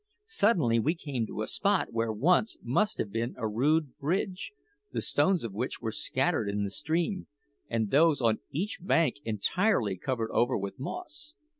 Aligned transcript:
Suddenly 0.25 0.79
we 0.79 0.95
came 0.95 1.27
to 1.27 1.43
a 1.43 1.47
spot 1.47 1.93
where 1.93 2.11
once 2.11 2.57
must 2.63 2.97
have 2.97 3.11
been 3.11 3.35
a 3.37 3.47
rude 3.47 3.95
bridge, 3.99 4.51
the 4.91 4.99
stones 4.99 5.43
of 5.43 5.53
which 5.53 5.79
were 5.79 5.91
scattered 5.91 6.49
in 6.49 6.63
the 6.63 6.71
stream, 6.71 7.27
and 7.69 7.91
those 7.91 8.19
on 8.19 8.39
each 8.49 8.79
bank 8.81 9.17
entirely 9.25 9.97
covered 9.97 10.31
over 10.31 10.57
with 10.57 10.79
moss. 10.79 11.35